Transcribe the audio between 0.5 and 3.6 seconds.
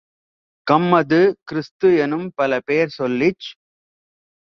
கம்மது, கிறிஸ்து-எனும் பலபேர் சொல்லிச்